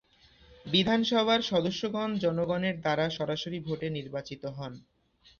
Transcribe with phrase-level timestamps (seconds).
[0.65, 4.73] বিধানসভার সদস্যগণ জনগণের দ্বারা সরাসরি ভোটে নির্বাচিত হন।